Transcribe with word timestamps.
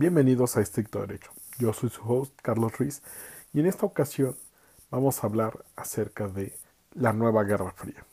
Bienvenidos 0.00 0.56
a 0.56 0.60
Estricto 0.60 1.00
Derecho. 1.00 1.32
Yo 1.58 1.72
soy 1.72 1.90
su 1.90 2.00
host, 2.02 2.32
Carlos 2.40 2.78
Ruiz, 2.78 3.02
y 3.52 3.58
en 3.58 3.66
esta 3.66 3.84
ocasión 3.84 4.36
vamos 4.92 5.18
a 5.18 5.26
hablar 5.26 5.64
acerca 5.74 6.28
de 6.28 6.56
la 6.94 7.12
nueva 7.12 7.42
Guerra 7.42 7.72
Fría. 7.72 8.06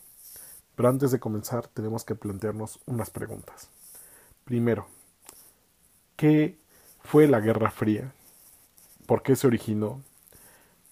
Pero 0.76 0.90
antes 0.90 1.12
de 1.12 1.20
comenzar 1.20 1.68
tenemos 1.68 2.04
que 2.04 2.16
plantearnos 2.16 2.80
unas 2.88 3.12
preguntas. 3.12 3.70
Primero, 4.46 4.88
¿qué 6.16 6.58
fue 7.04 7.28
la 7.28 7.40
Guerra 7.40 7.70
Fría? 7.70 8.12
¿Por 9.06 9.22
qué 9.22 9.36
se 9.36 9.46
originó? 9.46 10.02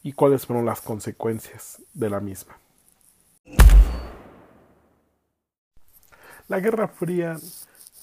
¿Y 0.04 0.14
cuáles 0.14 0.46
fueron 0.46 0.64
las 0.64 0.82
consecuencias 0.82 1.82
de 1.96 2.12
la 2.12 2.20
misma? 2.20 2.55
La 6.48 6.59
Guerra 6.59 6.88
Fría 6.88 7.39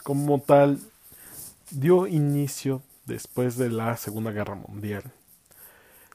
como 0.02 0.40
tal 0.40 0.80
dio 1.70 2.08
inicio 2.08 2.82
después 3.10 3.56
de 3.56 3.68
la 3.70 3.96
Segunda 3.96 4.30
Guerra 4.30 4.54
Mundial 4.54 5.02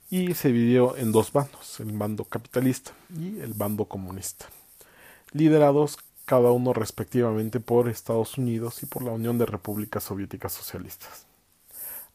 y 0.09 0.33
se 0.33 0.47
dividió 0.47 0.95
en 0.97 1.11
dos 1.11 1.31
bandos, 1.31 1.79
el 1.79 1.91
bando 1.91 2.23
capitalista 2.23 2.91
y 3.15 3.39
el 3.39 3.53
bando 3.53 3.85
comunista, 3.85 4.45
liderados 5.31 5.97
cada 6.25 6.51
uno 6.51 6.73
respectivamente 6.73 7.59
por 7.59 7.89
Estados 7.89 8.37
Unidos 8.37 8.81
y 8.81 8.85
por 8.85 9.03
la 9.03 9.11
Unión 9.11 9.37
de 9.37 9.45
Repúblicas 9.45 10.03
Soviéticas 10.03 10.53
Socialistas. 10.53 11.25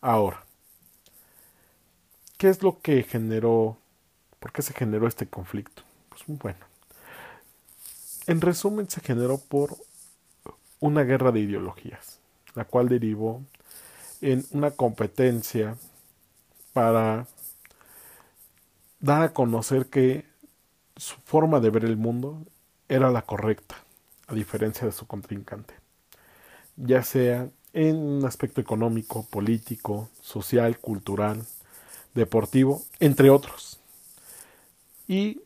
Ahora, 0.01 0.45
¿qué 2.39 2.49
es 2.49 2.63
lo 2.63 2.81
que 2.81 3.03
generó, 3.03 3.77
por 4.39 4.53
qué 4.53 4.63
se 4.63 4.73
generó 4.73 5.07
este 5.07 5.27
conflicto? 5.27 5.83
Pues 6.09 6.23
bueno, 6.27 6.65
en 8.27 8.41
resumen 8.41 8.89
se 8.89 9.01
generó 9.01 9.39
por 9.39 9.77
una 10.81 11.03
guerra 11.03 11.33
de 11.33 11.41
ideologías 11.41 12.21
la 12.55 12.65
cual 12.65 12.89
derivó 12.89 13.43
en 14.21 14.45
una 14.53 14.71
competencia 14.73 15.77
para 16.73 17.27
dar 19.01 19.23
a 19.23 19.33
conocer 19.33 19.87
que 19.87 20.25
su 20.97 21.17
forma 21.25 21.61
de 21.61 21.71
ver 21.71 21.85
el 21.85 21.97
mundo 21.97 22.45
era 22.89 23.11
la 23.11 23.23
correcta, 23.23 23.77
a 24.27 24.35
diferencia 24.35 24.87
de 24.87 24.93
su 24.93 25.07
contrincante, 25.07 25.75
ya 26.77 27.03
sea 27.03 27.49
en 27.73 27.97
un 27.97 28.25
aspecto 28.25 28.61
económico, 28.61 29.27
político, 29.27 30.09
social, 30.21 30.79
cultural, 30.79 31.47
deportivo, 32.15 32.83
entre 32.99 33.31
otros. 33.31 33.81
Y 35.07 35.41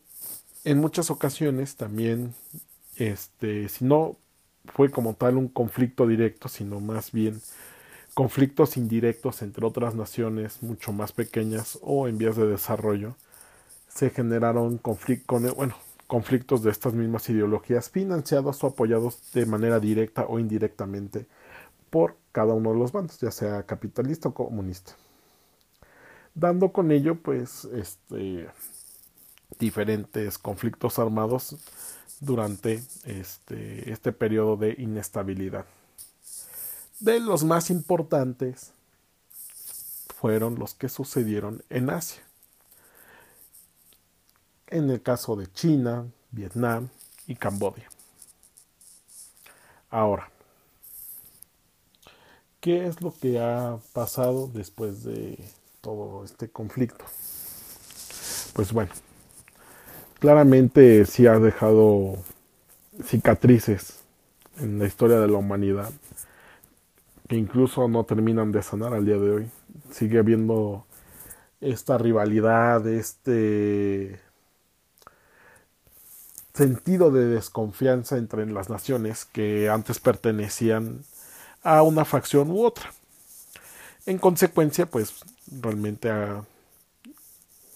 en 0.63 0.79
muchas 0.79 1.09
ocasiones 1.11 1.75
también, 1.75 2.33
este, 2.97 3.69
si 3.69 3.85
no 3.85 4.17
fue 4.65 4.89
como 4.89 5.13
tal 5.13 5.37
un 5.37 5.47
conflicto 5.47 6.07
directo, 6.07 6.49
sino 6.49 6.79
más 6.79 7.11
bien 7.11 7.41
conflictos 8.15 8.77
indirectos 8.77 9.41
entre 9.41 9.65
otras 9.65 9.93
naciones 9.93 10.63
mucho 10.63 10.93
más 10.93 11.11
pequeñas 11.11 11.77
o 11.81 12.07
en 12.07 12.17
vías 12.17 12.37
de 12.37 12.47
desarrollo, 12.47 13.17
se 13.89 14.09
generaron 14.09 14.77
conflictos 14.77 16.63
de 16.63 16.71
estas 16.71 16.93
mismas 16.93 17.29
ideologías 17.29 17.89
financiados 17.89 18.63
o 18.63 18.67
apoyados 18.67 19.19
de 19.33 19.45
manera 19.45 19.81
directa 19.81 20.25
o 20.27 20.39
indirectamente 20.39 21.27
por 21.89 22.15
cada 22.31 22.53
uno 22.53 22.71
de 22.71 22.79
los 22.79 22.93
bandos, 22.93 23.19
ya 23.19 23.31
sea 23.31 23.63
capitalista 23.63 24.29
o 24.29 24.33
comunista. 24.33 24.93
Dando 26.33 26.71
con 26.71 26.91
ello, 26.91 27.15
pues, 27.15 27.65
este, 27.65 28.47
diferentes 29.59 30.37
conflictos 30.37 30.99
armados 30.99 31.57
durante 32.21 32.81
este, 33.05 33.91
este 33.91 34.13
periodo 34.13 34.55
de 34.55 34.75
inestabilidad. 34.77 35.65
De 36.99 37.19
los 37.19 37.43
más 37.43 37.69
importantes 37.69 38.71
fueron 40.15 40.55
los 40.55 40.75
que 40.75 40.87
sucedieron 40.87 41.61
en 41.69 41.89
Asia. 41.89 42.23
En 44.67 44.89
el 44.89 45.01
caso 45.01 45.35
de 45.35 45.51
China, 45.51 46.07
Vietnam 46.31 46.87
y 47.27 47.35
Camboya. 47.35 47.89
Ahora, 49.89 50.31
¿qué 52.61 52.87
es 52.87 53.01
lo 53.01 53.13
que 53.13 53.41
ha 53.41 53.77
pasado 53.91 54.49
después 54.53 55.03
de 55.03 55.37
todo 55.81 56.23
este 56.23 56.49
conflicto? 56.49 57.03
Pues 58.53 58.71
bueno, 58.71 58.93
claramente 60.19 61.05
sí 61.05 61.27
ha 61.27 61.39
dejado 61.39 62.15
cicatrices 63.03 63.99
en 64.59 64.79
la 64.79 64.87
historia 64.87 65.19
de 65.19 65.27
la 65.27 65.37
humanidad 65.37 65.91
que 67.27 67.35
incluso 67.35 67.87
no 67.87 68.03
terminan 68.03 68.51
de 68.51 68.61
sanar 68.61 68.93
al 68.93 69.05
día 69.05 69.17
de 69.17 69.31
hoy. 69.31 69.51
Sigue 69.91 70.19
habiendo 70.19 70.85
esta 71.61 71.97
rivalidad, 71.97 72.87
este 72.87 74.19
sentido 76.53 77.11
de 77.11 77.25
desconfianza 77.25 78.17
entre 78.17 78.45
las 78.45 78.69
naciones 78.69 79.25
que 79.25 79.69
antes 79.69 79.99
pertenecían 79.99 81.03
a 81.63 81.81
una 81.81 82.05
facción 82.05 82.51
u 82.51 82.63
otra. 82.63 82.93
En 84.05 84.19
consecuencia, 84.19 84.85
pues 84.85 85.15
realmente 85.47 86.09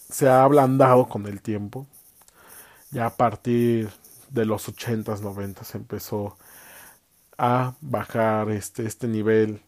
se 0.09 0.29
ha 0.29 0.43
ablandado 0.43 1.07
con 1.09 1.25
el 1.25 1.41
tiempo 1.41 1.87
ya 2.91 3.05
a 3.05 3.15
partir 3.15 3.89
de 4.31 4.45
los 4.45 4.67
80s, 4.67 5.21
90 5.21 5.61
empezó 5.75 6.37
a 7.39 7.73
bajar 7.79 8.51
este, 8.51 8.85
este 8.85 9.07
nivel 9.07 9.61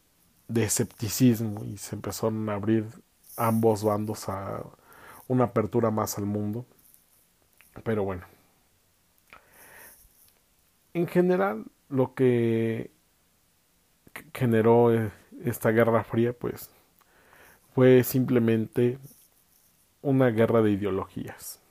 de 0.50 0.66
escepticismo 0.66 1.64
y 1.64 1.78
se 1.78 1.96
empezaron 1.96 2.50
a 2.50 2.56
abrir 2.56 2.86
ambos 3.38 3.82
bandos 3.86 4.28
a 4.28 4.62
una 5.30 5.46
apertura 5.46 5.90
más 5.90 6.18
al 6.18 6.26
mundo. 6.26 6.66
Pero 7.86 8.04
bueno, 8.04 8.26
en 10.94 11.08
general 11.08 11.64
lo 11.88 12.14
que 12.14 12.92
generó 14.34 14.94
eh, 14.94 15.10
esta 15.46 15.72
guerra 15.72 16.04
fría 16.04 16.34
pues 16.34 16.70
fue 17.74 18.04
simplemente 18.04 18.98
una 20.02 20.28
guerra 20.28 20.62
de 20.62 20.72
ideologías. 20.72 21.62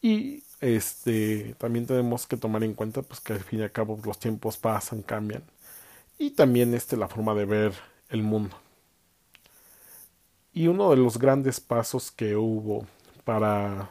Y 0.00 0.44
este 0.66 1.54
también 1.58 1.86
tenemos 1.86 2.26
que 2.26 2.36
tomar 2.36 2.64
en 2.64 2.74
cuenta 2.74 3.02
pues 3.02 3.20
que 3.20 3.34
al 3.34 3.40
fin 3.40 3.60
y 3.60 3.62
al 3.62 3.72
cabo 3.72 3.98
los 4.04 4.18
tiempos 4.18 4.56
pasan, 4.56 5.02
cambian. 5.02 5.42
Y 6.18 6.30
también 6.30 6.74
este 6.74 6.96
la 6.96 7.08
forma 7.08 7.34
de 7.34 7.44
ver 7.44 7.74
el 8.08 8.22
mundo. 8.22 8.56
Y 10.52 10.68
uno 10.68 10.90
de 10.90 10.96
los 10.96 11.18
grandes 11.18 11.60
pasos 11.60 12.10
que 12.10 12.36
hubo 12.36 12.86
para 13.24 13.90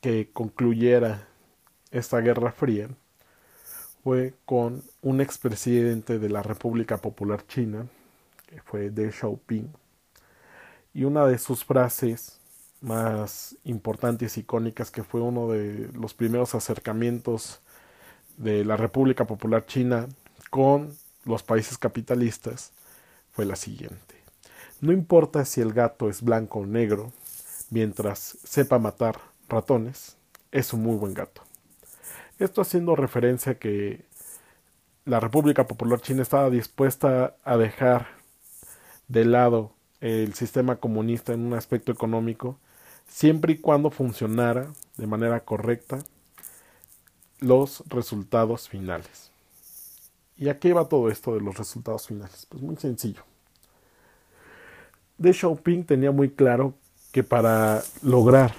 que 0.00 0.30
concluyera 0.32 1.26
esta 1.90 2.18
guerra 2.20 2.52
fría 2.52 2.88
fue 4.02 4.34
con 4.44 4.82
un 5.00 5.20
expresidente 5.20 6.18
de 6.18 6.28
la 6.28 6.42
República 6.42 6.98
Popular 6.98 7.46
China, 7.46 7.86
que 8.46 8.60
fue 8.60 8.90
Deng 8.90 9.12
Xiaoping, 9.12 9.72
y 10.92 11.04
una 11.04 11.26
de 11.26 11.38
sus 11.38 11.64
frases 11.64 12.40
más 12.82 13.56
importantes, 13.64 14.36
icónicas, 14.36 14.90
que 14.90 15.04
fue 15.04 15.20
uno 15.20 15.48
de 15.48 15.88
los 15.94 16.14
primeros 16.14 16.54
acercamientos 16.54 17.60
de 18.36 18.64
la 18.64 18.76
República 18.76 19.26
Popular 19.26 19.64
China 19.66 20.08
con 20.50 20.94
los 21.24 21.42
países 21.42 21.78
capitalistas, 21.78 22.72
fue 23.30 23.46
la 23.46 23.56
siguiente. 23.56 24.16
No 24.80 24.92
importa 24.92 25.44
si 25.44 25.60
el 25.60 25.72
gato 25.72 26.10
es 26.10 26.22
blanco 26.22 26.60
o 26.60 26.66
negro, 26.66 27.12
mientras 27.70 28.36
sepa 28.42 28.78
matar 28.78 29.20
ratones, 29.48 30.16
es 30.50 30.72
un 30.72 30.82
muy 30.82 30.96
buen 30.96 31.14
gato. 31.14 31.42
Esto 32.38 32.60
haciendo 32.60 32.96
referencia 32.96 33.52
a 33.52 33.54
que 33.54 34.04
la 35.04 35.20
República 35.20 35.66
Popular 35.66 36.00
China 36.00 36.22
estaba 36.22 36.50
dispuesta 36.50 37.36
a 37.44 37.56
dejar 37.56 38.08
de 39.08 39.24
lado 39.24 39.72
el 40.00 40.34
sistema 40.34 40.76
comunista 40.76 41.32
en 41.32 41.46
un 41.46 41.54
aspecto 41.54 41.92
económico 41.92 42.58
siempre 43.12 43.52
y 43.54 43.58
cuando 43.58 43.90
funcionara 43.90 44.72
de 44.96 45.06
manera 45.06 45.40
correcta 45.40 45.98
los 47.40 47.82
resultados 47.88 48.68
finales. 48.68 49.30
¿Y 50.36 50.48
a 50.48 50.58
qué 50.58 50.72
va 50.72 50.88
todo 50.88 51.10
esto 51.10 51.34
de 51.34 51.40
los 51.40 51.56
resultados 51.56 52.06
finales? 52.06 52.46
Pues 52.48 52.62
muy 52.62 52.76
sencillo. 52.76 53.22
De 55.18 55.32
Xiaoping 55.32 55.84
tenía 55.84 56.10
muy 56.10 56.30
claro 56.30 56.74
que 57.12 57.22
para 57.22 57.82
lograr 58.02 58.54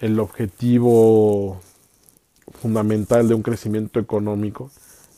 el 0.00 0.18
objetivo 0.18 1.60
fundamental 2.60 3.28
de 3.28 3.34
un 3.34 3.42
crecimiento 3.42 4.00
económico, 4.00 4.70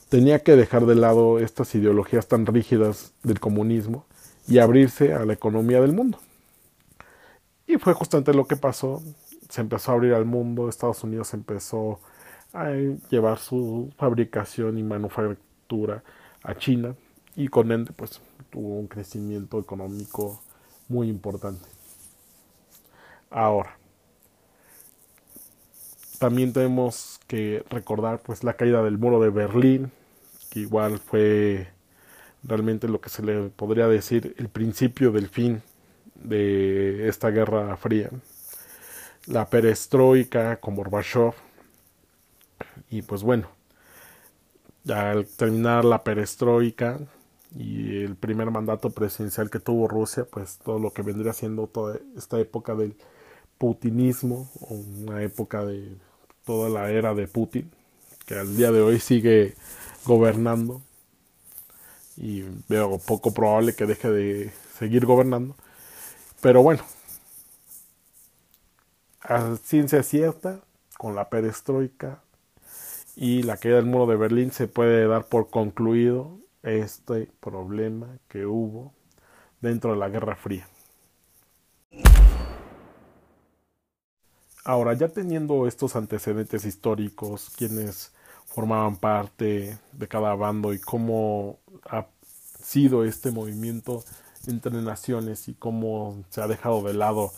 tenía 0.09 0.43
que 0.43 0.55
dejar 0.55 0.85
de 0.85 0.95
lado 0.95 1.39
estas 1.39 1.73
ideologías 1.75 2.27
tan 2.27 2.45
rígidas 2.45 3.13
del 3.23 3.39
comunismo 3.39 4.05
y 4.47 4.57
abrirse 4.59 5.13
a 5.13 5.25
la 5.25 5.33
economía 5.33 5.79
del 5.79 5.93
mundo. 5.93 6.19
Y 7.69 7.77
fue 7.77 7.93
justamente 7.93 8.33
lo 8.33 8.47
que 8.47 8.55
pasó. 8.55 8.99
Se 9.47 9.61
empezó 9.61 9.91
a 9.91 9.93
abrir 9.93 10.15
al 10.15 10.25
mundo, 10.25 10.67
Estados 10.67 11.03
Unidos 11.03 11.35
empezó 11.35 11.99
a 12.51 12.71
llevar 13.11 13.37
su 13.37 13.93
fabricación 13.95 14.79
y 14.79 14.81
manufactura 14.81 16.03
a 16.41 16.55
China 16.55 16.95
y 17.35 17.47
con 17.47 17.71
ende 17.71 17.91
pues 17.93 18.21
tuvo 18.49 18.79
un 18.79 18.87
crecimiento 18.87 19.59
económico 19.59 20.41
muy 20.87 21.09
importante. 21.09 21.69
Ahora, 23.29 23.77
también 26.17 26.53
tenemos 26.53 27.19
que 27.27 27.63
recordar 27.69 28.19
pues 28.23 28.43
la 28.43 28.53
caída 28.55 28.81
del 28.81 28.97
muro 28.97 29.21
de 29.21 29.29
Berlín, 29.29 29.91
que 30.49 30.61
igual 30.61 30.97
fue 30.97 31.67
realmente 32.41 32.87
lo 32.87 32.99
que 32.99 33.09
se 33.09 33.21
le 33.21 33.49
podría 33.49 33.87
decir 33.87 34.33
el 34.39 34.49
principio 34.49 35.11
del 35.11 35.29
fin 35.29 35.61
de 36.23 37.07
esta 37.07 37.29
guerra 37.29 37.75
fría. 37.77 38.09
La 39.25 39.49
perestroika 39.49 40.57
con 40.57 40.75
Gorbachev. 40.75 41.33
Y 42.89 43.01
pues 43.01 43.23
bueno, 43.23 43.47
al 44.87 45.25
terminar 45.25 45.85
la 45.85 46.03
perestroika 46.03 46.99
y 47.55 48.03
el 48.03 48.15
primer 48.15 48.51
mandato 48.51 48.89
presidencial 48.89 49.49
que 49.49 49.59
tuvo 49.59 49.87
Rusia, 49.87 50.25
pues 50.29 50.59
todo 50.63 50.79
lo 50.79 50.91
que 50.91 51.01
vendría 51.01 51.33
siendo 51.33 51.67
toda 51.67 51.99
esta 52.15 52.39
época 52.39 52.75
del 52.75 52.95
putinismo, 53.57 54.49
una 54.69 55.21
época 55.21 55.65
de 55.65 55.97
toda 56.45 56.69
la 56.69 56.89
era 56.89 57.13
de 57.13 57.27
Putin, 57.27 57.69
que 58.25 58.35
al 58.35 58.55
día 58.55 58.71
de 58.71 58.81
hoy 58.81 58.99
sigue 58.99 59.55
gobernando 60.05 60.81
y 62.17 62.43
veo 62.67 62.99
poco 62.99 63.33
probable 63.33 63.75
que 63.75 63.85
deje 63.85 64.09
de 64.09 64.51
seguir 64.77 65.05
gobernando. 65.05 65.55
Pero 66.41 66.63
bueno, 66.63 66.83
a 69.21 69.57
ciencia 69.57 70.03
cierta, 70.03 70.61
con 70.97 71.13
la 71.13 71.29
perestroika 71.29 72.21
y 73.15 73.43
la 73.43 73.57
caída 73.57 73.75
del 73.75 73.85
muro 73.85 74.05
de 74.07 74.15
Berlín 74.15 74.51
se 74.51 74.67
puede 74.67 75.05
dar 75.07 75.25
por 75.25 75.49
concluido 75.49 76.39
este 76.63 77.29
problema 77.41 78.19
que 78.29 78.45
hubo 78.45 78.93
dentro 79.59 79.91
de 79.91 79.97
la 79.97 80.07
Guerra 80.07 80.37
Fría. 80.37 80.67
Ahora, 84.63 84.93
ya 84.93 85.09
teniendo 85.09 85.67
estos 85.67 85.95
antecedentes 85.95 86.63
históricos, 86.63 87.51
quienes 87.57 88.13
formaban 88.45 88.97
parte 88.97 89.77
de 89.91 90.07
cada 90.07 90.35
bando 90.35 90.73
y 90.73 90.79
cómo 90.79 91.59
ha 91.85 92.07
sido 92.61 93.03
este 93.03 93.31
movimiento 93.31 94.03
entre 94.47 94.71
naciones 94.81 95.47
y 95.47 95.53
cómo 95.53 96.23
se 96.29 96.41
ha 96.41 96.47
dejado 96.47 96.83
de 96.83 96.93
lado 96.93 97.31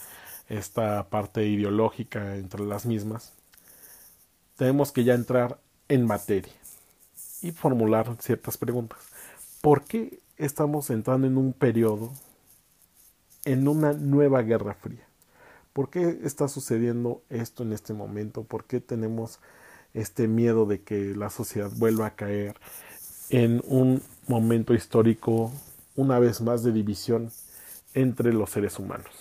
esta 0.50 1.10
parte 1.10 1.46
ideológica 1.48 2.36
entre 2.36 2.64
las 2.64 2.86
mismas, 2.86 3.34
tenemos 4.58 4.92
que 4.92 5.04
ya 5.04 5.14
entrar 5.14 5.60
en 5.88 6.06
materia 6.06 6.54
y 7.42 7.52
formular 7.52 8.16
ciertas 8.20 8.58
preguntas. 8.58 9.00
¿Por 9.62 9.84
qué 9.84 10.20
estamos 10.38 10.90
entrando 10.90 11.28
en 11.28 11.38
un 11.38 11.54
periodo, 11.54 12.12
en 13.46 13.68
una 13.68 13.94
nueva 13.94 14.42
guerra 14.42 14.76
fría? 14.76 15.06
¿Por 15.74 15.90
qué 15.90 16.20
está 16.24 16.48
sucediendo 16.48 17.24
esto 17.30 17.64
en 17.64 17.74
este 17.74 17.94
momento? 17.94 18.44
¿Por 18.44 18.66
qué 18.66 18.82
tenemos 18.82 19.40
este 19.94 20.28
miedo 20.28 20.66
de 20.66 20.82
que 20.82 21.16
la 21.16 21.30
sociedad 21.30 21.72
vuelva 21.76 22.08
a 22.08 22.16
caer 22.16 22.58
en 23.30 23.62
un 23.66 24.02
momento 24.28 24.74
histórico, 24.74 25.52
una 26.02 26.18
vez 26.18 26.42
más, 26.42 26.64
de 26.64 26.72
división 26.72 27.32
entre 27.94 28.34
los 28.34 28.50
seres 28.50 28.80
humanos? 28.80 29.12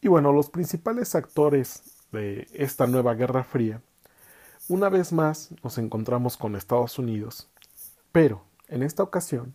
Y 0.00 0.08
bueno, 0.08 0.32
los 0.32 0.50
principales 0.50 1.16
actores 1.16 1.82
de 2.12 2.46
esta 2.54 2.86
nueva 2.86 3.14
Guerra 3.14 3.42
Fría, 3.42 3.82
una 4.68 4.88
vez 4.88 5.12
más 5.12 5.50
nos 5.64 5.78
encontramos 5.78 6.36
con 6.36 6.54
Estados 6.54 6.98
Unidos, 6.98 7.48
pero 8.12 8.44
en 8.68 8.84
esta 8.84 9.02
ocasión 9.02 9.54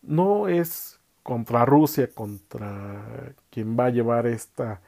no 0.00 0.46
es 0.46 1.00
contra 1.24 1.64
Rusia, 1.64 2.12
contra 2.14 3.34
quien 3.50 3.76
va 3.76 3.86
a 3.86 3.90
llevar 3.90 4.26
esta 4.26 4.80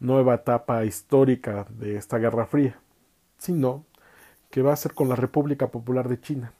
nueva 0.00 0.34
etapa 0.34 0.84
histórica 0.84 1.66
de 1.70 1.96
esta 1.96 2.18
Guerra 2.18 2.46
Fría, 2.46 2.78
sino 3.38 3.86
que 4.50 4.60
va 4.60 4.74
a 4.74 4.76
ser 4.76 4.92
con 4.92 5.08
la 5.08 5.16
República 5.16 5.68
Popular 5.68 6.08
de 6.10 6.20
China. 6.20 6.52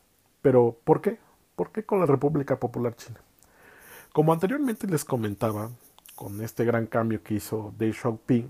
Pero, 0.42 0.76
¿por 0.84 1.00
qué? 1.00 1.18
¿Por 1.56 1.70
qué 1.70 1.84
con 1.84 2.00
la 2.00 2.06
República 2.06 2.58
Popular 2.58 2.96
China? 2.96 3.20
Como 4.12 4.32
anteriormente 4.32 4.86
les 4.86 5.04
comentaba, 5.04 5.70
con 6.14 6.42
este 6.42 6.64
gran 6.64 6.86
cambio 6.86 7.22
que 7.22 7.34
hizo 7.34 7.72
Deng 7.78 7.94
Xiaoping 7.94 8.48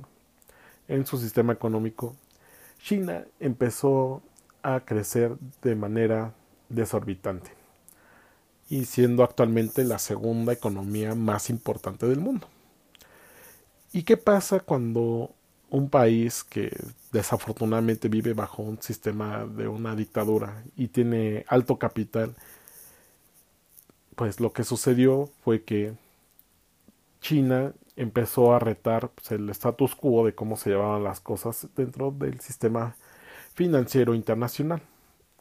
en 0.88 1.06
su 1.06 1.18
sistema 1.18 1.52
económico, 1.52 2.16
China 2.78 3.24
empezó 3.38 4.22
a 4.62 4.80
crecer 4.80 5.36
de 5.62 5.74
manera 5.76 6.34
desorbitante 6.68 7.52
y 8.68 8.86
siendo 8.86 9.22
actualmente 9.22 9.84
la 9.84 9.98
segunda 9.98 10.52
economía 10.52 11.14
más 11.14 11.50
importante 11.50 12.06
del 12.06 12.20
mundo. 12.20 12.48
¿Y 13.92 14.04
qué 14.04 14.16
pasa 14.16 14.60
cuando 14.60 15.30
un 15.72 15.88
país 15.88 16.44
que 16.44 16.70
desafortunadamente 17.12 18.08
vive 18.08 18.34
bajo 18.34 18.62
un 18.62 18.80
sistema 18.82 19.46
de 19.46 19.66
una 19.68 19.96
dictadura 19.96 20.62
y 20.76 20.88
tiene 20.88 21.46
alto 21.48 21.78
capital, 21.78 22.34
pues 24.14 24.38
lo 24.38 24.52
que 24.52 24.64
sucedió 24.64 25.30
fue 25.42 25.62
que 25.62 25.94
China 27.22 27.72
empezó 27.96 28.54
a 28.54 28.58
retar 28.58 29.08
pues, 29.08 29.32
el 29.32 29.48
status 29.48 29.94
quo 29.94 30.26
de 30.26 30.34
cómo 30.34 30.58
se 30.58 30.70
llevaban 30.70 31.04
las 31.04 31.20
cosas 31.20 31.66
dentro 31.74 32.10
del 32.10 32.38
sistema 32.40 32.94
financiero 33.54 34.14
internacional. 34.14 34.82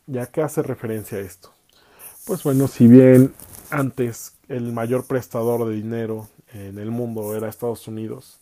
¿Ya 0.07 0.27
que 0.27 0.41
hace 0.41 0.61
referencia 0.61 1.17
a 1.17 1.21
esto? 1.21 1.53
Pues 2.25 2.41
bueno, 2.43 2.69
si 2.69 2.87
bien 2.87 3.33
antes 3.69 4.37
el 4.47 4.71
mayor 4.71 5.07
prestador 5.07 5.67
de 5.67 5.75
dinero 5.75 6.29
en 6.53 6.79
el 6.79 6.89
mundo 6.89 7.35
era 7.35 7.49
Estados 7.49 7.85
Unidos, 7.87 8.39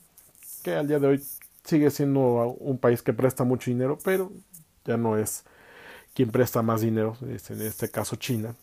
que 0.63 0.75
al 0.75 0.87
día 0.87 0.99
de 0.99 1.07
hoy 1.07 1.23
sigue 1.69 1.91
siendo 1.91 2.21
un 2.59 2.77
país 2.77 3.01
que 3.01 3.13
presta 3.13 3.43
mucho 3.43 3.71
dinero, 3.71 3.97
pero 4.03 4.31
ya 4.85 4.97
no 4.97 5.17
es 5.17 5.43
quien 6.13 6.31
presta 6.31 6.61
más 6.61 6.81
dinero, 6.81 7.15
es 7.29 7.49
en 7.51 7.61
este 7.61 7.89
caso 7.89 8.15
China. 8.15 8.55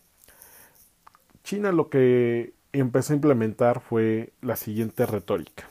China 1.44 1.72
lo 1.72 1.88
que 1.88 2.52
empezó 2.72 3.12
a 3.12 3.16
implementar 3.16 3.80
fue 3.80 4.32
la 4.42 4.56
siguiente 4.56 5.06
retórica. 5.06 5.68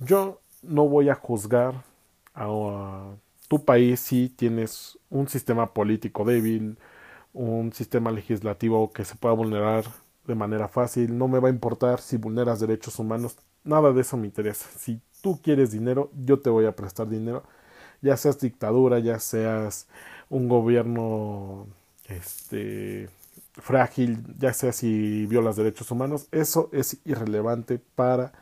Yo 0.00 0.40
no 0.62 0.88
voy 0.88 1.08
a 1.08 1.14
juzgar 1.14 1.84
a 2.34 3.14
tu 3.48 3.64
país 3.64 4.00
si 4.00 4.28
tienes 4.28 4.98
un 5.10 5.28
sistema 5.28 5.72
político 5.72 6.24
débil, 6.24 6.76
un 7.32 7.72
sistema 7.72 8.10
legislativo 8.10 8.92
que 8.92 9.04
se 9.04 9.14
pueda 9.14 9.34
vulnerar 9.34 9.84
de 10.26 10.34
manera 10.34 10.68
fácil, 10.68 11.16
no 11.16 11.28
me 11.28 11.38
va 11.38 11.48
a 11.48 11.52
importar 11.52 12.00
si 12.00 12.16
vulneras 12.16 12.60
derechos 12.60 12.98
humanos, 12.98 13.36
nada 13.62 13.92
de 13.92 14.00
eso 14.00 14.16
me 14.16 14.26
interesa. 14.26 14.66
Si 14.78 15.00
tú 15.24 15.40
quieres 15.42 15.70
dinero, 15.70 16.10
yo 16.22 16.40
te 16.40 16.50
voy 16.50 16.66
a 16.66 16.76
prestar 16.76 17.08
dinero, 17.08 17.44
ya 18.02 18.14
seas 18.18 18.38
dictadura, 18.38 18.98
ya 18.98 19.18
seas 19.18 19.86
un 20.28 20.50
gobierno 20.50 21.66
este 22.04 23.08
frágil, 23.54 24.22
ya 24.38 24.52
sea 24.52 24.72
si 24.72 25.24
violas 25.24 25.56
derechos 25.56 25.90
humanos, 25.90 26.28
eso 26.30 26.68
es 26.72 26.98
irrelevante 27.06 27.80
para 27.94 28.32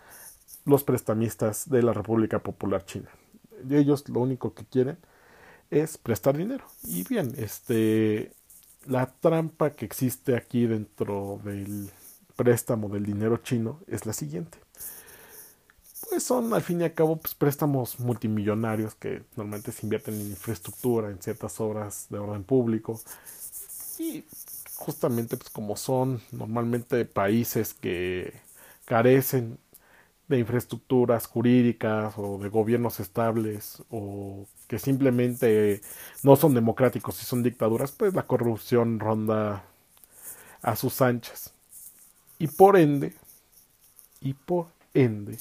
los 0.65 0.83
prestamistas 0.83 1.71
de 1.71 1.85
la 1.85 1.93
República 1.93 2.41
Popular 2.41 2.85
China. 2.85 3.11
Ellos 3.71 4.09
lo 4.09 4.19
único 4.19 4.53
que 4.53 4.65
quieren 4.65 4.99
es 5.71 5.99
prestar 5.99 6.37
dinero. 6.37 6.65
Y 6.83 7.05
bien, 7.05 7.33
este 7.39 8.33
la 8.87 9.07
trampa 9.07 9.71
que 9.71 9.85
existe 9.85 10.35
aquí 10.35 10.67
dentro 10.67 11.41
del 11.45 11.91
préstamo 12.35 12.89
del 12.89 13.07
dinero 13.07 13.37
chino 13.37 13.79
es 13.87 14.05
la 14.05 14.13
siguiente. 14.13 14.59
Pues 16.13 16.25
son 16.25 16.53
al 16.53 16.61
fin 16.61 16.79
y 16.83 16.85
al 16.85 16.93
cabo 16.93 17.17
pues, 17.17 17.35
préstamos 17.35 17.99
multimillonarios 17.99 18.95
que 18.95 19.23
normalmente 19.35 19.73
se 19.73 19.87
invierten 19.87 20.13
en 20.13 20.27
infraestructura, 20.27 21.09
en 21.09 21.23
ciertas 21.23 21.59
obras 21.59 22.07
de 22.11 22.19
orden 22.19 22.45
público. 22.45 23.01
Y 23.99 24.23
justamente 24.77 25.39
pues 25.39 25.49
como 25.49 25.75
son 25.75 26.21
normalmente 26.31 27.07
países 27.07 27.73
que 27.73 28.35
carecen 28.85 29.57
de 30.29 30.39
infraestructuras 30.39 31.27
jurídicas 31.27 32.13
o 32.19 32.37
de 32.37 32.51
gobiernos 32.51 33.01
estables 33.01 33.83
o 33.91 34.47
que 34.69 34.79
simplemente 34.79 35.81
no 36.23 36.37
son 36.37 36.53
democráticos 36.53 37.23
y 37.23 37.25
son 37.25 37.43
dictaduras, 37.43 37.91
pues 37.93 38.13
la 38.13 38.27
corrupción 38.27 39.01
ronda 39.01 39.65
a 40.61 40.77
sus 40.77 41.01
anchas. 41.01 41.55
Y 42.39 42.49
por 42.49 42.77
ende, 42.77 43.15
y 44.21 44.35
por 44.35 44.67
ende, 44.93 45.39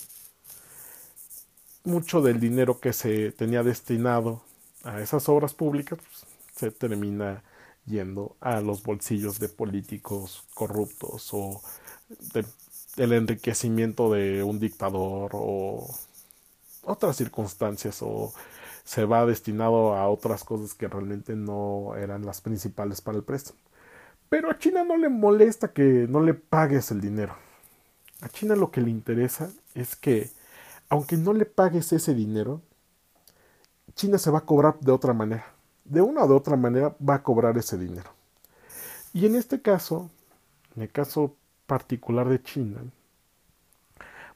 mucho 1.84 2.22
del 2.22 2.40
dinero 2.40 2.80
que 2.80 2.94
se 2.94 3.32
tenía 3.32 3.64
destinado 3.64 4.42
a 4.84 5.00
esas 5.02 5.28
obras 5.30 5.54
públicas 5.54 6.00
pues, 6.00 6.26
se 6.56 6.72
termina 6.72 7.44
yendo 7.86 8.36
a 8.42 8.62
los 8.62 8.84
bolsillos 8.84 9.40
de 9.40 9.50
políticos 9.50 10.44
corruptos 10.54 11.30
o 11.34 11.62
del 12.96 13.14
enriquecimiento 13.14 14.12
de 14.12 14.44
un 14.44 14.60
dictador 14.60 15.32
o 15.34 15.88
otras 16.84 17.16
circunstancias 17.16 18.02
o 18.02 18.34
se 18.84 19.06
va 19.06 19.26
destinado 19.26 19.96
a 19.96 20.10
otras 20.10 20.44
cosas 20.44 20.74
que 20.74 20.88
realmente 20.88 21.36
no 21.36 21.96
eran 21.96 22.26
las 22.26 22.42
principales 22.42 23.02
para 23.02 23.18
el 23.18 23.24
préstamo. 23.24 23.60
Pero 24.30 24.50
a 24.50 24.58
China 24.58 24.84
no 24.84 24.98
le 24.98 25.10
molesta 25.10 25.74
que 25.74 25.84
no 25.84 26.22
le 26.22 26.34
pagues 26.34 26.92
el 26.92 27.02
dinero. 27.02 27.36
A 28.22 28.30
China 28.30 28.56
lo 28.56 28.72
que 28.72 28.82
le 28.82 28.90
interesa 28.90 29.52
es 29.76 29.96
que, 29.96 30.30
aunque 30.92 31.16
no 31.16 31.32
le 31.32 31.46
pagues 31.46 31.94
ese 31.94 32.14
dinero, 32.14 32.62
China 33.96 34.18
se 34.18 34.30
va 34.30 34.40
a 34.40 34.46
cobrar 34.46 34.78
de 34.82 34.92
otra 34.92 35.14
manera. 35.14 35.46
De 35.86 36.02
una 36.02 36.26
o 36.26 36.28
de 36.28 36.34
otra 36.34 36.58
manera 36.58 36.94
va 37.00 37.16
a 37.16 37.24
cobrar 37.24 37.58
ese 37.58 37.78
dinero. 37.78 38.10
Y 39.14 39.26
en 39.26 39.36
este 39.36 39.62
caso, 39.62 40.10
en 40.76 40.84
el 40.84 40.92
caso 40.92 41.38
particular 41.66 42.28
de 42.28 42.44
China, 42.44 42.82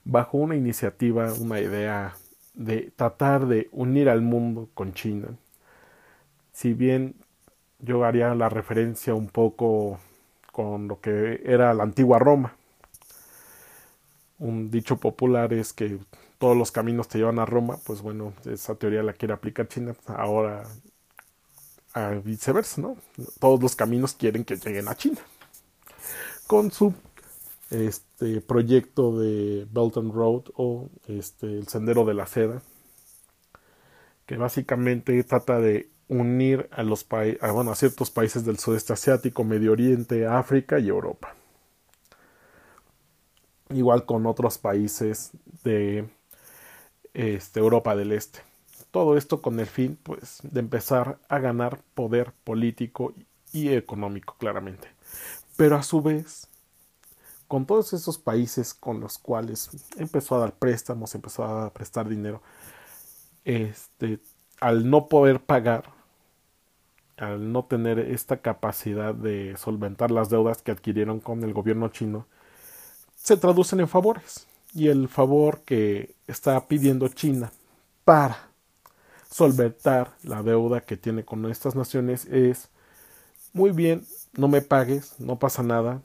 bajo 0.06 0.38
una 0.38 0.56
iniciativa, 0.56 1.34
una 1.34 1.60
idea 1.60 2.16
de 2.54 2.90
tratar 2.96 3.48
de 3.48 3.68
unir 3.74 4.08
al 4.08 4.22
mundo 4.22 4.70
con 4.74 4.94
China, 4.94 5.28
si 6.54 6.74
bien 6.74 7.16
yo 7.80 8.06
haría 8.06 8.34
la 8.34 8.48
referencia 8.48 9.14
un 9.14 9.28
poco 9.28 10.00
con 10.54 10.88
lo 10.88 11.02
que 11.02 11.42
era 11.44 11.74
la 11.74 11.84
antigua 11.84 12.18
Roma. 12.18 12.56
Un 14.40 14.72
dicho 14.72 14.96
popular 14.96 15.52
es 15.52 15.74
que 15.74 16.00
todos 16.38 16.58
los 16.58 16.72
caminos 16.72 17.08
te 17.08 17.18
llevan 17.18 17.40
a 17.40 17.46
Roma, 17.46 17.78
pues 17.86 18.02
bueno, 18.02 18.34
esa 18.46 18.76
teoría 18.76 19.04
la 19.04 19.14
quiere 19.14 19.34
aplicar 19.34 19.68
China, 19.68 19.96
ahora 20.08 20.64
a 21.94 22.10
viceversa, 22.10 22.82
¿no? 22.82 22.98
Todos 23.40 23.62
los 23.62 23.76
caminos 23.76 24.14
quieren 24.14 24.44
que 24.44 24.58
lleguen 24.58 24.88
a 24.88 24.96
China. 24.96 25.22
Con 26.48 26.72
su 26.72 26.94
este 27.72 28.42
proyecto 28.42 29.18
de 29.18 29.66
Belt 29.72 29.98
and 29.98 30.14
Road 30.14 30.44
o 30.56 30.90
este 31.08 31.48
el 31.48 31.68
sendero 31.68 32.06
de 32.06 32.14
la 32.14 32.28
seda 32.28 32.62
que 34.26 34.38
básicamente 34.38 35.24
trata 35.24 35.60
de 35.60 35.90
unir 36.08 36.70
a 36.72 36.84
los 36.84 37.04
países 37.04 37.40
bueno, 37.52 37.72
a 37.72 37.76
ciertos 37.76 38.12
países 38.12 38.46
del 38.46 38.60
sudeste 38.60 38.94
asiático, 38.94 39.44
Medio 39.44 39.72
Oriente, 39.72 40.28
África 40.28 40.80
y 40.80 40.90
Europa. 40.90 41.36
Igual 43.70 44.06
con 44.06 44.26
otros 44.28 44.58
países 44.58 45.32
de 45.64 46.08
este, 47.16 47.62
Europa 47.62 47.96
del 47.96 48.12
Este. 48.12 48.40
Todo 48.92 49.18
esto 49.18 49.42
con 49.42 49.60
el 49.60 49.66
fin 49.66 49.98
pues, 50.04 50.40
de 50.44 50.60
empezar 50.60 51.18
a 51.28 51.40
ganar 51.40 51.80
poder 51.96 52.34
político 52.44 53.14
y 53.52 53.70
económico, 53.74 54.36
claramente. 54.38 54.90
Pero 55.56 55.78
a 55.78 55.84
su 55.84 56.02
vez, 56.02 56.48
con 57.48 57.66
todos 57.66 57.94
esos 57.94 58.18
países 58.18 58.74
con 58.74 59.00
los 59.00 59.18
cuales 59.18 59.70
empezó 59.98 60.36
a 60.36 60.40
dar 60.40 60.54
préstamos, 60.54 61.16
empezó 61.16 61.46
a 61.46 61.74
prestar 61.74 62.08
dinero, 62.08 62.42
este, 63.46 64.20
al 64.60 64.90
no 64.90 65.08
poder 65.08 65.42
pagar, 65.42 65.86
al 67.18 67.52
no 67.54 67.64
tener 67.66 68.00
esta 68.00 68.38
capacidad 68.38 69.14
de 69.16 69.56
solventar 69.58 70.12
las 70.12 70.30
deudas 70.30 70.62
que 70.62 70.72
adquirieron 70.72 71.22
con 71.22 71.44
el 71.44 71.54
gobierno 71.54 71.88
chino, 71.90 72.28
se 73.16 73.38
traducen 73.38 73.80
en 73.80 73.88
favores 73.88 74.48
y 74.76 74.90
el 74.90 75.08
favor 75.08 75.62
que 75.62 76.14
está 76.28 76.68
pidiendo 76.68 77.08
China 77.08 77.52
para 78.04 78.38
solventar 79.32 80.14
la 80.22 80.44
deuda 80.44 80.82
que 80.82 80.98
tiene 80.98 81.24
con 81.24 81.50
estas 81.50 81.76
naciones 81.76 82.26
es 82.26 82.70
muy 83.54 83.72
bien, 83.72 84.06
no 84.34 84.50
me 84.50 84.62
pagues, 84.62 85.16
no 85.20 85.40
pasa 85.40 85.64
nada. 85.64 86.02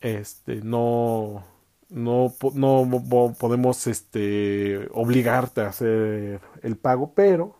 Este, 0.00 0.56
no 0.62 1.44
no, 1.90 2.34
no 2.54 3.34
podemos 3.38 3.86
este, 3.86 4.88
obligarte 4.92 5.62
a 5.62 5.68
hacer 5.68 6.40
el 6.62 6.76
pago, 6.76 7.12
pero 7.14 7.56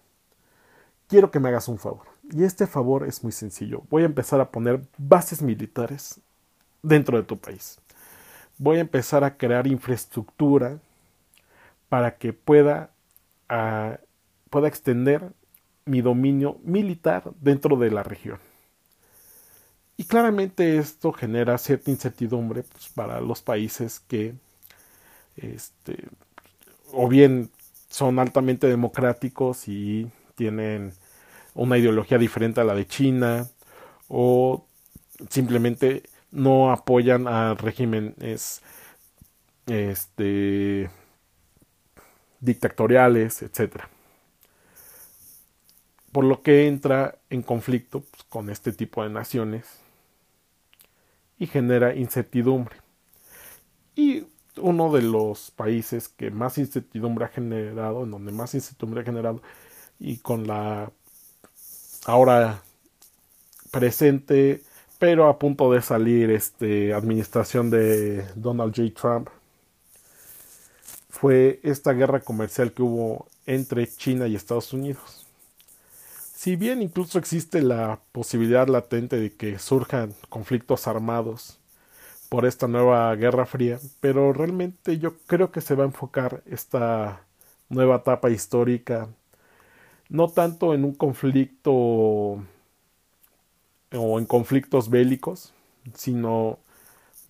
quiero 1.06 1.30
que 1.30 1.40
me 1.40 1.48
hagas 1.48 1.68
un 1.68 1.78
favor. 1.78 2.06
Y 2.30 2.44
este 2.44 2.66
favor 2.66 3.06
es 3.06 3.22
muy 3.22 3.32
sencillo. 3.32 3.82
Voy 3.90 4.02
a 4.02 4.06
empezar 4.06 4.40
a 4.40 4.50
poner 4.50 4.82
bases 4.98 5.42
militares 5.42 6.20
dentro 6.82 7.16
de 7.16 7.24
tu 7.24 7.38
país 7.38 7.78
voy 8.58 8.78
a 8.78 8.80
empezar 8.80 9.24
a 9.24 9.36
crear 9.36 9.66
infraestructura 9.66 10.78
para 11.88 12.18
que 12.18 12.32
pueda, 12.32 12.90
ah, 13.48 13.98
pueda 14.50 14.68
extender 14.68 15.32
mi 15.84 16.02
dominio 16.02 16.58
militar 16.62 17.32
dentro 17.40 17.76
de 17.76 17.90
la 17.90 18.02
región. 18.02 18.38
Y 19.96 20.04
claramente 20.04 20.78
esto 20.78 21.12
genera 21.12 21.58
cierta 21.58 21.90
incertidumbre 21.90 22.62
pues, 22.62 22.88
para 22.90 23.20
los 23.20 23.42
países 23.42 24.00
que 24.00 24.34
este, 25.36 26.04
o 26.92 27.08
bien 27.08 27.50
son 27.88 28.18
altamente 28.18 28.66
democráticos 28.66 29.66
y 29.66 30.10
tienen 30.34 30.92
una 31.54 31.78
ideología 31.78 32.18
diferente 32.18 32.60
a 32.60 32.64
la 32.64 32.74
de 32.74 32.86
China 32.86 33.48
o 34.08 34.66
simplemente 35.30 36.04
no 36.30 36.70
apoyan 36.70 37.26
a 37.26 37.54
regímenes 37.54 38.62
este, 39.66 40.90
dictatoriales, 42.40 43.42
etc. 43.42 43.82
Por 46.12 46.24
lo 46.24 46.42
que 46.42 46.66
entra 46.66 47.18
en 47.30 47.42
conflicto 47.42 48.00
pues, 48.00 48.24
con 48.24 48.50
este 48.50 48.72
tipo 48.72 49.02
de 49.02 49.10
naciones 49.10 49.66
y 51.38 51.46
genera 51.46 51.94
incertidumbre. 51.94 52.76
Y 53.94 54.26
uno 54.56 54.92
de 54.92 55.02
los 55.02 55.50
países 55.50 56.08
que 56.08 56.30
más 56.30 56.58
incertidumbre 56.58 57.24
ha 57.24 57.28
generado, 57.28 58.04
en 58.04 58.10
donde 58.10 58.32
más 58.32 58.54
incertidumbre 58.54 59.02
ha 59.02 59.04
generado, 59.04 59.42
y 59.98 60.18
con 60.18 60.46
la 60.46 60.90
ahora 62.06 62.62
presente 63.70 64.62
pero 64.98 65.28
a 65.28 65.38
punto 65.38 65.72
de 65.72 65.82
salir 65.82 66.30
este 66.30 66.92
administración 66.92 67.70
de 67.70 68.26
Donald 68.34 68.74
J. 68.74 68.92
Trump 69.00 69.28
fue 71.08 71.60
esta 71.62 71.92
guerra 71.92 72.20
comercial 72.20 72.72
que 72.72 72.82
hubo 72.82 73.26
entre 73.46 73.86
China 73.86 74.26
y 74.26 74.34
Estados 74.34 74.72
Unidos. 74.72 75.26
Si 76.34 76.56
bien 76.56 76.82
incluso 76.82 77.18
existe 77.18 77.62
la 77.62 78.00
posibilidad 78.12 78.68
latente 78.68 79.16
de 79.18 79.32
que 79.32 79.58
surjan 79.58 80.14
conflictos 80.28 80.86
armados 80.86 81.58
por 82.28 82.46
esta 82.46 82.68
nueva 82.68 83.14
guerra 83.16 83.46
fría, 83.46 83.78
pero 84.00 84.32
realmente 84.32 84.98
yo 84.98 85.16
creo 85.26 85.50
que 85.50 85.60
se 85.60 85.74
va 85.74 85.84
a 85.84 85.86
enfocar 85.88 86.42
esta 86.46 87.22
nueva 87.68 87.96
etapa 87.96 88.30
histórica 88.30 89.08
no 90.08 90.28
tanto 90.28 90.74
en 90.74 90.84
un 90.84 90.94
conflicto 90.94 92.42
o 93.92 94.18
en 94.18 94.26
conflictos 94.26 94.90
bélicos, 94.90 95.54
sino 95.94 96.58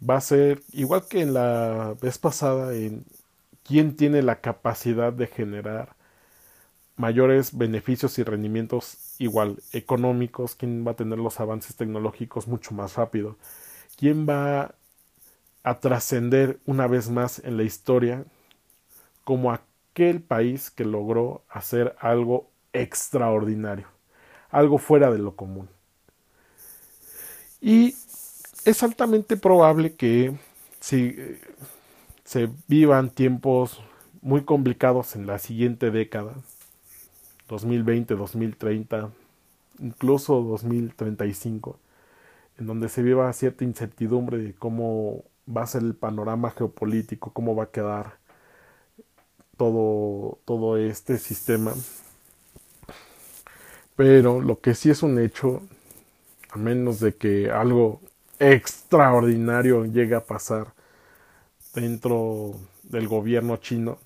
va 0.09 0.17
a 0.17 0.21
ser 0.21 0.63
igual 0.73 1.07
que 1.09 1.23
en 1.23 1.35
la 1.35 1.95
vez 2.01 2.19
pasada 2.19 2.75
en 2.75 3.05
quién 3.65 3.97
tiene 3.97 4.23
la 4.23 4.41
capacidad 4.41 5.13
de 5.13 5.27
generar 5.27 5.97
mayores 6.97 7.57
beneficios 7.57 8.19
y 8.19 8.25
rendimientos 8.25 9.15
igual 9.19 9.59
económicos, 9.73 10.55
quién 10.57 10.87
va 10.87 10.93
a 10.93 10.97
tener 10.97 11.19
los 11.19 11.41
avances 11.41 11.77
tecnológicos 11.77 12.49
mucho 12.49 12.75
más 12.75 12.97
rápido, 12.97 13.37
quién 13.97 14.29
va 14.29 14.75
a 15.63 15.81
trascender 15.81 16.61
una 16.67 16.87
vez 16.87 17.11
más 17.11 17.41
en 17.45 17.57
la 17.57 17.63
historia 17.63 18.25
como 19.25 19.53
aquel 19.53 20.23
país 20.23 20.71
que 20.71 20.85
logró 20.85 21.43
hacer 21.49 21.95
algo 22.01 22.49
extraordinario, 22.73 23.87
algo 24.51 24.79
fuera 24.79 25.11
de 25.11 25.19
lo 25.19 25.37
común. 25.37 25.69
Y 27.61 27.95
es 28.65 28.83
altamente 28.83 29.37
probable 29.37 29.95
que 29.95 30.37
si 30.81 31.15
eh, 31.17 31.41
se 32.25 32.49
vivan 32.69 33.11
tiempos 33.11 33.81
muy 34.21 34.45
complicados 34.45 35.17
en 35.17 35.27
la 35.27 35.39
siguiente 35.39 35.91
década, 35.91 36.35
2020, 37.49 38.15
2030, 38.15 39.11
incluso 39.81 40.43
2035, 40.43 41.79
en 42.59 42.67
donde 42.67 42.89
se 42.89 43.03
viva 43.03 43.33
cierta 43.33 43.65
incertidumbre 43.65 44.39
de 44.39 44.55
cómo 44.55 45.25
va 45.49 45.63
a 45.63 45.67
ser 45.67 45.83
el 45.83 45.95
panorama 45.95 46.51
geopolítico, 46.51 47.33
cómo 47.33 47.57
va 47.57 47.65
a 47.65 47.71
quedar 47.71 48.19
todo, 49.57 50.39
todo 50.45 50.77
este 50.77 51.19
sistema. 51.19 51.73
Pero 53.97 54.41
lo 54.41 54.61
que 54.61 54.75
sí 54.75 54.91
es 54.91 55.03
un 55.03 55.19
hecho 55.19 55.63
a 56.51 56.59
menos 56.59 57.01
de 57.01 57.15
que 57.17 57.51
algo 57.51 58.01
extraordinario 58.39 59.85
llegue 59.87 60.15
a 60.15 60.25
pasar 60.25 60.75
dentro 61.75 62.55
del 62.85 63.09
gobierno 63.09 63.57
chino, 63.59 63.99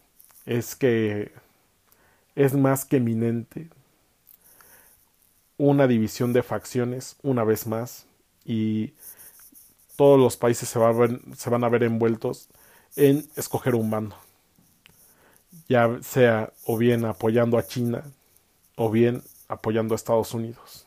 es 0.46 0.74
que 0.76 1.32
es 2.34 2.54
más 2.54 2.84
que 2.84 2.96
eminente 2.98 3.68
una 5.58 5.86
división 5.86 6.32
de 6.32 6.42
facciones 6.42 7.16
una 7.22 7.44
vez 7.44 7.66
más 7.66 8.06
y 8.44 8.92
todos 9.96 10.18
los 10.18 10.36
países 10.36 10.68
se, 10.68 10.78
se 11.36 11.50
van 11.50 11.64
a 11.64 11.68
ver 11.68 11.82
envueltos 11.84 12.48
en 12.96 13.26
escoger 13.36 13.74
un 13.74 13.90
bando. 13.90 14.16
ya 15.68 15.98
sea 16.02 16.52
o 16.64 16.76
bien 16.78 17.04
apoyando 17.04 17.58
a 17.58 17.66
China 17.66 18.04
o 18.76 18.90
bien 18.90 19.22
apoyando 19.48 19.94
a 19.94 19.96
Estados 19.96 20.34
Unidos. 20.34 20.86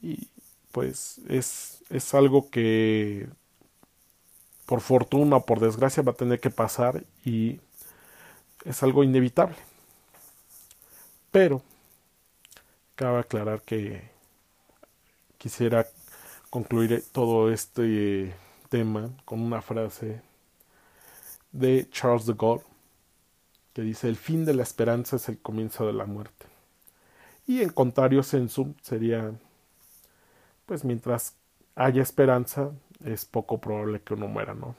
Y 0.00 0.28
pues 0.72 1.20
es, 1.28 1.82
es 1.90 2.14
algo 2.14 2.50
que 2.50 3.28
por 4.66 4.80
fortuna 4.80 5.36
o 5.36 5.46
por 5.46 5.60
desgracia 5.60 6.02
va 6.02 6.12
a 6.12 6.16
tener 6.16 6.40
que 6.40 6.50
pasar 6.50 7.04
y 7.24 7.60
es 8.64 8.82
algo 8.82 9.04
inevitable. 9.04 9.56
Pero 11.30 11.62
cabe 12.96 13.20
aclarar 13.20 13.62
que 13.62 14.10
quisiera 15.38 15.86
concluir 16.50 17.04
todo 17.12 17.52
este 17.52 18.34
tema 18.68 19.10
con 19.24 19.40
una 19.40 19.62
frase 19.62 20.20
de 21.52 21.88
Charles 21.90 22.26
de 22.26 22.34
Gaulle 22.34 22.64
que 23.72 23.82
dice 23.82 24.08
el 24.08 24.16
fin 24.16 24.44
de 24.44 24.54
la 24.54 24.62
esperanza 24.62 25.16
es 25.16 25.28
el 25.28 25.38
comienzo 25.38 25.86
de 25.86 25.92
la 25.92 26.06
muerte. 26.06 26.46
Y 27.46 27.60
en 27.60 27.68
contrario 27.68 28.22
sensum 28.22 28.74
sería 28.82 29.32
pues 30.66 30.84
mientras 30.84 31.34
haya 31.76 32.02
esperanza 32.02 32.70
es 33.04 33.24
poco 33.24 33.60
probable 33.60 34.00
que 34.00 34.14
uno 34.14 34.28
muera, 34.28 34.54
¿no? 34.54 34.74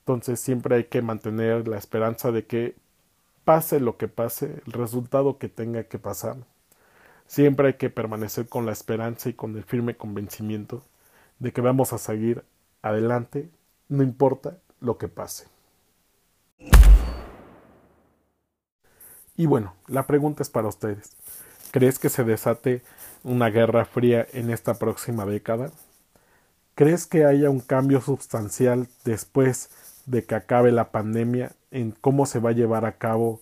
Entonces 0.00 0.40
siempre 0.40 0.76
hay 0.76 0.84
que 0.84 1.02
mantener 1.02 1.68
la 1.68 1.78
esperanza 1.78 2.32
de 2.32 2.44
que 2.44 2.74
pase 3.44 3.80
lo 3.80 3.96
que 3.96 4.08
pase, 4.08 4.62
el 4.66 4.72
resultado 4.72 5.38
que 5.38 5.48
tenga 5.48 5.84
que 5.84 5.98
pasar. 5.98 6.36
Siempre 7.26 7.68
hay 7.68 7.74
que 7.74 7.90
permanecer 7.90 8.48
con 8.48 8.66
la 8.66 8.72
esperanza 8.72 9.28
y 9.28 9.34
con 9.34 9.56
el 9.56 9.62
firme 9.62 9.96
convencimiento 9.96 10.82
de 11.38 11.52
que 11.52 11.60
vamos 11.60 11.92
a 11.92 11.98
seguir 11.98 12.44
adelante, 12.82 13.48
no 13.88 14.02
importa 14.02 14.58
lo 14.80 14.98
que 14.98 15.08
pase. 15.08 15.46
Y 19.36 19.46
bueno, 19.46 19.74
la 19.86 20.06
pregunta 20.06 20.42
es 20.42 20.50
para 20.50 20.68
ustedes. 20.68 21.12
¿Crees 21.70 21.98
que 21.98 22.08
se 22.08 22.24
desate 22.24 22.82
una 23.22 23.50
guerra 23.50 23.84
fría 23.84 24.26
en 24.32 24.50
esta 24.50 24.74
próxima 24.74 25.26
década? 25.26 25.70
¿Crees 26.74 27.06
que 27.06 27.24
haya 27.24 27.50
un 27.50 27.60
cambio 27.60 28.00
sustancial 28.00 28.88
después 29.04 29.70
de 30.06 30.24
que 30.24 30.34
acabe 30.34 30.72
la 30.72 30.90
pandemia 30.90 31.52
en 31.70 31.92
cómo 31.92 32.26
se 32.26 32.38
va 32.38 32.50
a 32.50 32.54
llevar 32.54 32.84
a 32.84 32.92
cabo 32.92 33.40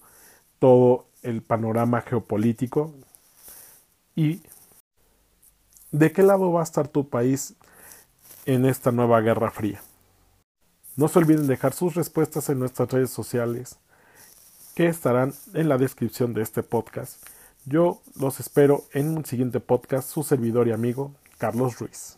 todo 0.58 1.06
el 1.22 1.42
panorama 1.42 2.00
geopolítico? 2.00 2.92
¿Y 4.16 4.42
de 5.92 6.12
qué 6.12 6.22
lado 6.22 6.52
va 6.52 6.60
a 6.60 6.64
estar 6.64 6.88
tu 6.88 7.08
país 7.08 7.54
en 8.46 8.66
esta 8.66 8.90
nueva 8.90 9.20
guerra 9.20 9.50
fría? 9.50 9.80
No 10.96 11.06
se 11.06 11.20
olviden 11.20 11.46
dejar 11.46 11.74
sus 11.74 11.94
respuestas 11.94 12.48
en 12.48 12.58
nuestras 12.58 12.90
redes 12.90 13.10
sociales 13.10 13.78
que 14.74 14.86
estarán 14.88 15.32
en 15.54 15.68
la 15.68 15.78
descripción 15.78 16.34
de 16.34 16.42
este 16.42 16.64
podcast. 16.64 17.22
Yo 17.70 18.00
los 18.18 18.40
espero 18.40 18.84
en 18.94 19.14
un 19.14 19.26
siguiente 19.26 19.60
podcast, 19.60 20.08
su 20.08 20.22
servidor 20.22 20.68
y 20.68 20.72
amigo 20.72 21.12
Carlos 21.36 21.78
Ruiz. 21.78 22.16